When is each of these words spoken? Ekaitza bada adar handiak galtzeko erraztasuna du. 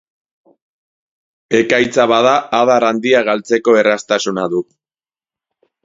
Ekaitza 1.59 2.07
bada 2.13 2.33
adar 2.63 2.89
handiak 2.91 3.31
galtzeko 3.31 3.79
erraztasuna 3.87 4.51
du. 4.57 4.67